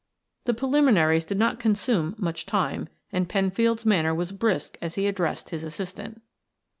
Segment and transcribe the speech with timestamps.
[0.45, 5.51] The preliminaries did not consume much time, and Penfield's manner was brisk as he addressed
[5.51, 6.21] his assistant.